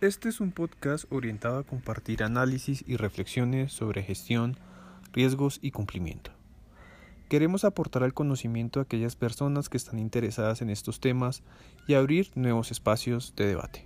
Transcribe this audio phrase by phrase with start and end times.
[0.00, 4.56] Este es un podcast orientado a compartir análisis y reflexiones sobre gestión,
[5.12, 6.30] riesgos y cumplimiento.
[7.28, 11.42] Queremos aportar al conocimiento a aquellas personas que están interesadas en estos temas
[11.86, 13.84] y abrir nuevos espacios de debate.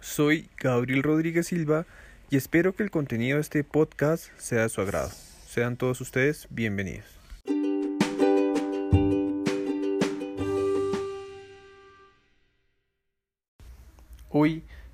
[0.00, 1.86] Soy Gabriel Rodríguez Silva
[2.28, 5.10] y espero que el contenido de este podcast sea de su agrado.
[5.46, 7.19] Sean todos ustedes bienvenidos.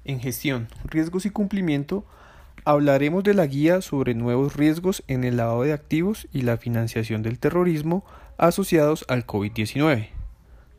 [0.07, 2.05] En gestión, riesgos y cumplimiento,
[2.65, 7.23] hablaremos de la guía sobre nuevos riesgos en el lavado de activos y la financiación
[7.23, 8.05] del terrorismo
[8.39, 10.09] asociados al COVID-19,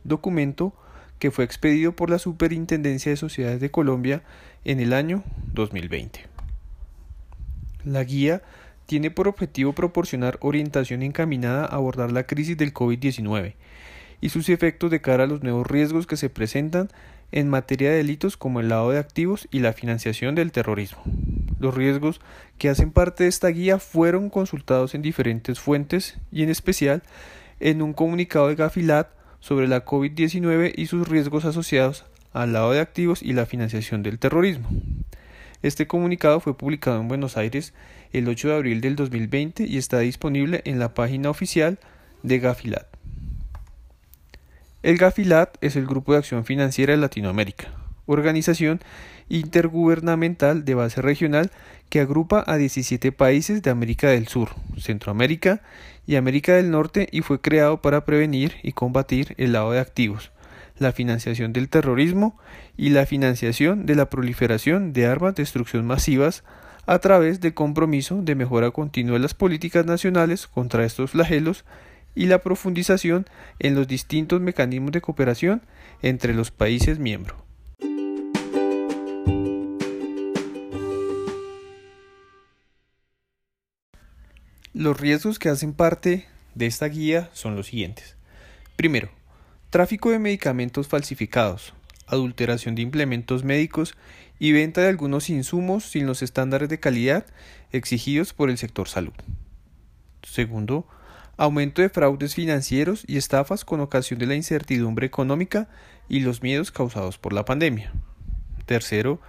[0.04, 0.74] documento
[1.18, 4.22] que fue expedido por la Superintendencia de Sociedades de Colombia
[4.64, 6.26] en el año 2020.
[7.84, 8.42] La guía
[8.86, 13.54] tiene por objetivo proporcionar orientación encaminada a abordar la crisis del COVID-19
[14.20, 16.88] y sus efectos de cara a los nuevos riesgos que se presentan
[17.32, 21.02] en materia de delitos como el lavado de activos y la financiación del terrorismo.
[21.60, 22.20] Los riesgos
[22.56, 27.02] que hacen parte de esta guía fueron consultados en diferentes fuentes y en especial
[27.60, 29.08] en un comunicado de Gafilat
[29.40, 34.18] sobre la COVID-19 y sus riesgos asociados al lavado de activos y la financiación del
[34.18, 34.68] terrorismo.
[35.62, 37.74] Este comunicado fue publicado en Buenos Aires
[38.12, 41.78] el 8 de abril del 2020 y está disponible en la página oficial
[42.22, 42.97] de Gafilat.
[44.80, 47.66] El GAFILAT es el Grupo de Acción Financiera de Latinoamérica,
[48.06, 48.78] organización
[49.28, 51.50] intergubernamental de base regional
[51.88, 55.62] que agrupa a 17 países de América del Sur, Centroamérica
[56.06, 60.30] y América del Norte y fue creado para prevenir y combatir el lavado de activos,
[60.78, 62.38] la financiación del terrorismo
[62.76, 66.44] y la financiación de la proliferación de armas de destrucción masivas
[66.86, 71.64] a través del compromiso de mejora continua de las políticas nacionales contra estos flagelos
[72.14, 73.26] y la profundización
[73.58, 75.62] en los distintos mecanismos de cooperación
[76.02, 77.38] entre los países miembros.
[84.74, 88.16] Los riesgos que hacen parte de esta guía son los siguientes.
[88.76, 89.10] Primero,
[89.70, 91.74] tráfico de medicamentos falsificados,
[92.06, 93.96] adulteración de implementos médicos
[94.38, 97.26] y venta de algunos insumos sin los estándares de calidad
[97.72, 99.14] exigidos por el sector salud.
[100.22, 100.86] Segundo,
[101.38, 105.68] aumento de fraudes financieros y estafas con ocasión de la incertidumbre económica
[106.08, 107.92] y los miedos causados por la pandemia.
[108.66, 109.20] Tercero,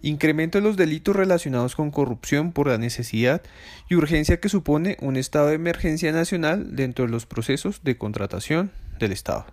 [0.00, 3.42] incremento de los delitos relacionados con corrupción por la necesidad
[3.88, 8.70] y urgencia que supone un estado de emergencia nacional dentro de los procesos de contratación
[8.98, 9.44] del Estado.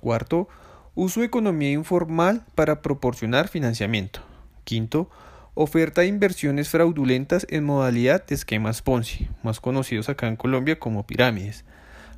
[0.00, 0.48] Cuarto,
[0.94, 4.20] uso de economía informal para proporcionar financiamiento.
[4.64, 5.10] Quinto,
[5.58, 11.06] oferta de inversiones fraudulentas en modalidad de esquemas Ponzi, más conocidos acá en Colombia como
[11.06, 11.64] pirámides,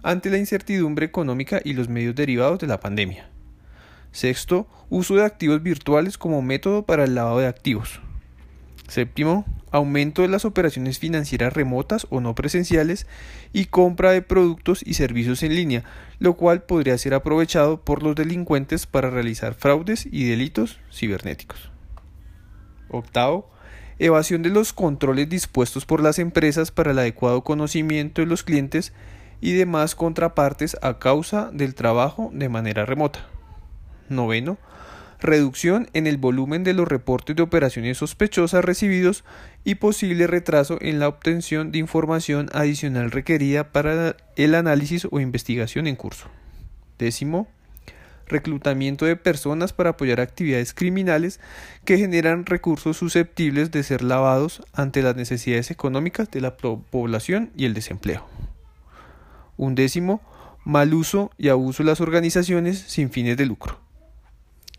[0.02, 3.28] ante la incertidumbre económica y los medios derivados de la pandemia.
[4.10, 8.00] Sexto, uso de activos virtuales como método para el lavado de activos.
[8.88, 13.06] Séptimo, aumento de las operaciones financieras remotas o no presenciales
[13.52, 15.84] y compra de productos y servicios en línea,
[16.18, 21.70] lo cual podría ser aprovechado por los delincuentes para realizar fraudes y delitos cibernéticos.
[22.90, 23.50] Octavo,
[23.98, 28.92] evasión de los controles dispuestos por las empresas para el adecuado conocimiento de los clientes
[29.40, 33.26] y demás contrapartes a causa del trabajo de manera remota.
[34.08, 34.58] Noveno,
[35.20, 39.24] reducción en el volumen de los reportes de operaciones sospechosas recibidos
[39.64, 45.86] y posible retraso en la obtención de información adicional requerida para el análisis o investigación
[45.86, 46.28] en curso.
[46.98, 47.48] Décimo,
[48.28, 51.40] reclutamiento de personas para apoyar actividades criminales
[51.84, 57.64] que generan recursos susceptibles de ser lavados ante las necesidades económicas de la población y
[57.64, 58.24] el desempleo.
[59.56, 60.20] Un décimo,
[60.64, 63.80] mal uso y abuso de las organizaciones sin fines de lucro.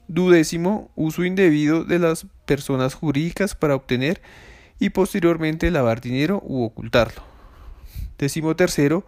[0.08, 4.22] Dudécimo, uso indebido de las personas jurídicas para obtener
[4.80, 7.22] y posteriormente lavar dinero u ocultarlo.
[8.18, 9.06] Décimo tercero,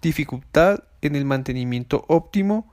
[0.00, 2.72] dificultad en el mantenimiento óptimo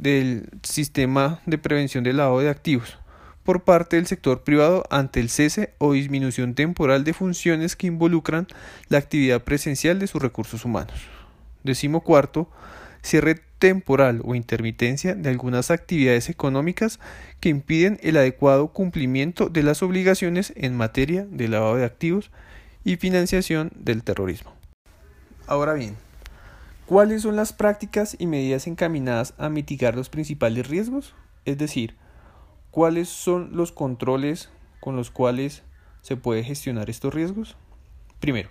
[0.00, 2.98] del sistema de prevención del lavado de activos
[3.44, 8.46] por parte del sector privado ante el cese o disminución temporal de funciones que involucran
[8.88, 10.94] la actividad presencial de sus recursos humanos.
[11.64, 12.48] Decimo cuarto,
[13.02, 17.00] cierre temporal o intermitencia de algunas actividades económicas
[17.40, 22.30] que impiden el adecuado cumplimiento de las obligaciones en materia de lavado de activos
[22.84, 24.52] y financiación del terrorismo.
[25.46, 25.96] Ahora bien,
[26.90, 31.14] ¿Cuáles son las prácticas y medidas encaminadas a mitigar los principales riesgos?
[31.44, 31.94] Es decir,
[32.72, 34.50] ¿cuáles son los controles
[34.80, 35.62] con los cuales
[36.02, 37.56] se puede gestionar estos riesgos?
[38.18, 38.48] Primero,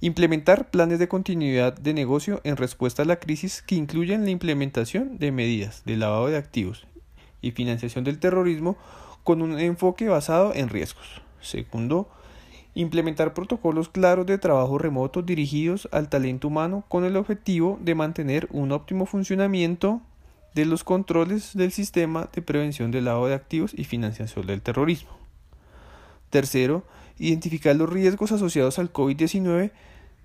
[0.00, 5.16] implementar planes de continuidad de negocio en respuesta a la crisis que incluyan la implementación
[5.16, 6.88] de medidas de lavado de activos
[7.42, 8.76] y financiación del terrorismo
[9.22, 11.22] con un enfoque basado en riesgos.
[11.40, 12.10] Segundo,
[12.76, 18.48] implementar protocolos claros de trabajo remoto dirigidos al talento humano con el objetivo de mantener
[18.52, 20.02] un óptimo funcionamiento
[20.54, 25.10] de los controles del sistema de prevención del lavado de activos y financiación del terrorismo.
[26.28, 26.84] Tercero,
[27.18, 29.70] identificar los riesgos asociados al COVID-19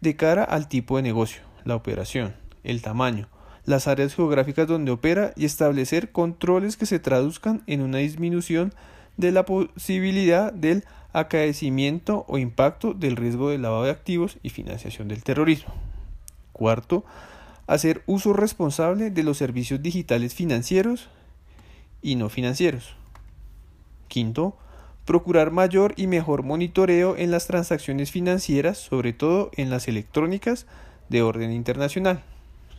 [0.02, 3.30] de cara al tipo de negocio, la operación, el tamaño,
[3.64, 8.74] las áreas geográficas donde opera y establecer controles que se traduzcan en una disminución
[9.16, 10.84] de la posibilidad del
[11.14, 15.74] acaecimiento o impacto del riesgo de lavado de activos y financiación del terrorismo.
[16.54, 17.04] Cuarto,
[17.68, 21.10] hacer uso responsable de los servicios digitales financieros
[22.02, 22.96] y no financieros.
[24.08, 24.58] Quinto,
[25.06, 30.68] procurar mayor y mejor monitoreo en las transacciones financieras, sobre todo en las electrónicas
[31.10, 32.24] de orden internacional.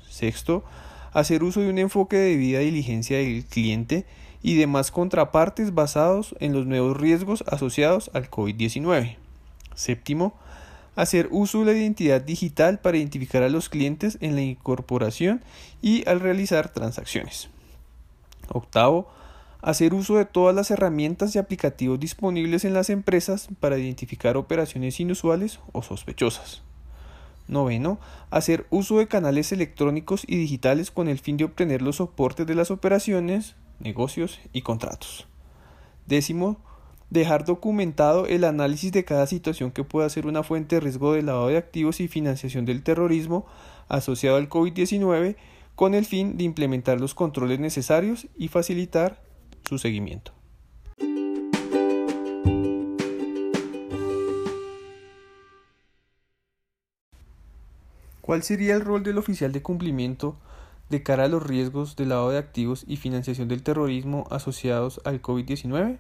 [0.09, 0.65] Sexto,
[1.13, 4.07] hacer uso de un enfoque de debida diligencia del cliente
[4.43, 9.17] y demás contrapartes basados en los nuevos riesgos asociados al COVID-19.
[9.75, 10.35] Séptimo,
[10.97, 15.43] hacer uso de la identidad digital para identificar a los clientes en la incorporación
[15.81, 17.49] y al realizar transacciones.
[18.49, 19.09] Octavo,
[19.63, 24.99] hacer uso de todas las herramientas y aplicativos disponibles en las empresas para identificar operaciones
[25.01, 26.63] inusuales o sospechosas.
[27.49, 27.99] Noveno,
[28.31, 32.55] hacer uso de canales electrónicos y digitales con el fin de obtener los soportes de
[32.55, 35.27] las operaciones, negocios y contratos.
[36.07, 36.59] Décimo,
[37.11, 41.23] dejar documentado el análisis de cada situación que pueda ser una fuente de riesgo de
[41.23, 43.45] lavado de activos y financiación del terrorismo
[43.89, 45.37] asociado al COVID-19
[45.75, 49.23] con el fin de implementar los controles necesarios y facilitar
[49.65, 50.33] su seguimiento.
[58.23, 60.37] ¿Cuál sería el rol del oficial de cumplimiento
[60.93, 65.23] de cara a los riesgos de lavado de activos y financiación del terrorismo asociados al
[65.23, 65.97] COVID-19?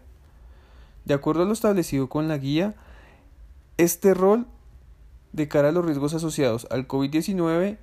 [1.06, 2.74] De acuerdo a lo establecido con la guía,
[3.78, 4.46] este rol
[5.32, 7.78] de cara a los riesgos asociados al COVID-19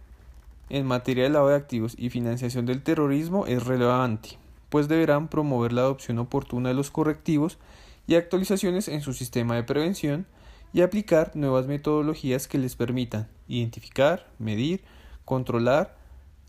[0.69, 4.37] en materia de lavado de activos y financiación del terrorismo es relevante,
[4.69, 7.57] pues deberán promover la adopción oportuna de los correctivos
[8.05, 10.27] y actualizaciones en su sistema de prevención
[10.73, 14.83] y aplicar nuevas metodologías que les permitan identificar, medir,
[15.25, 15.98] controlar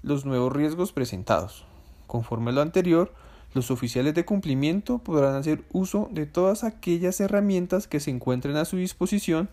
[0.02, 1.64] los nuevos riesgos presentados.
[2.06, 3.12] Conforme a lo anterior,
[3.55, 8.64] los oficiales de cumplimiento podrán hacer uso de todas aquellas herramientas que se encuentren a
[8.64, 9.49] su disposición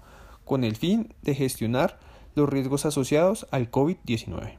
[0.45, 1.99] con el fin de gestionar
[2.35, 4.57] los riesgos asociados al COVID-19.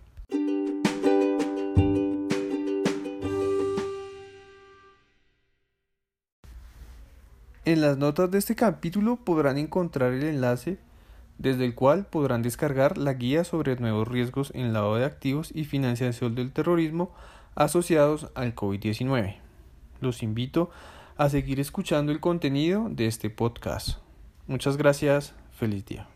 [7.65, 10.79] En las notas de este capítulo podrán encontrar el enlace
[11.39, 15.65] desde el cual podrán descargar la guía sobre nuevos riesgos en lavado de activos y
[15.65, 17.15] financiación del terrorismo
[17.55, 19.37] asociados al COVID-19.
[20.01, 20.71] Los invito
[21.17, 23.99] a seguir escuchando el contenido de este podcast.
[24.47, 26.09] Muchas gracias, feliz día.